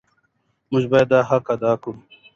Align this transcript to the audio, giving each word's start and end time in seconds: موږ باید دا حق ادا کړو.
موږ 0.71 0.83
باید 0.91 1.07
دا 1.13 1.19
حق 1.29 1.45
ادا 1.55 1.71
کړو. 1.81 1.93